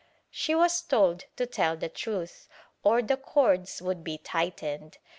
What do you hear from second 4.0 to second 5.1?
be tightened.